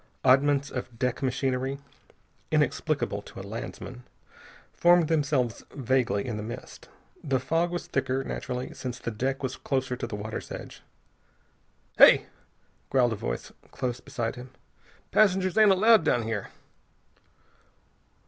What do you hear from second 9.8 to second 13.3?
to the water's edge. "Hey!" growled a